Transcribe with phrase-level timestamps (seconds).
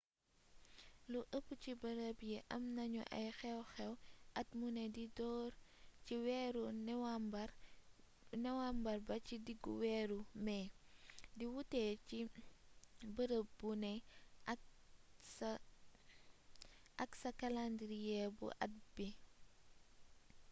[1.11, 3.93] lu ëpp ci bërëb yi am na ñu ay xew xew
[4.39, 5.51] at muné di door
[6.05, 6.63] ci weeru
[8.43, 10.59] niwambar ba ci diggu weeru mé
[11.37, 12.17] di wuuté ci
[13.15, 13.93] bërëb bu né
[17.03, 19.07] ak sa kalendiriye bu at bi